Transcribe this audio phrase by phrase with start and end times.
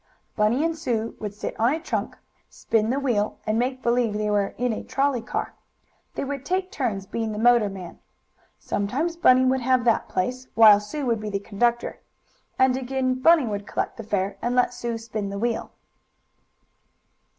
[0.35, 2.17] Bunny and Sue would sit on a trunk,
[2.49, 5.53] spin the wheel, and make believe they were in a trolley car.
[6.15, 7.99] They would take turns being the motorman.
[8.57, 11.99] Sometimes Bunny would have that place, while Sue would be the conductor,
[12.57, 15.71] and again Bunny would collect the fare and let Sue spin the wheel.